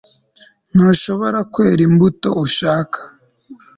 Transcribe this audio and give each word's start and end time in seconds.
Ntushobora 0.75 1.39
kwera 1.51 1.81
imbuto 1.87 2.29
ushaka 2.45 2.99